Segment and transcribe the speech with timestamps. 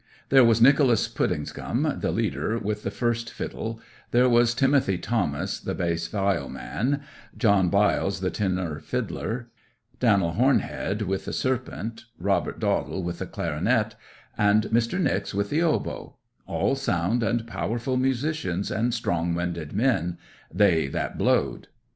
[0.29, 5.75] There was Nicholas Puddingcome, the leader, with the first fiddle; there was Timothy Thomas, the
[5.75, 7.03] bass viol man;
[7.37, 9.51] John Biles, the tenor fiddler;
[9.99, 13.93] Dan'l Hornhead, with the serpent; Robert Dowdle, with the clarionet;
[14.39, 14.99] and Mr.
[14.99, 21.67] Nicks, with the oboe—all sound and powerful musicians, and strong winded men—they that blowed.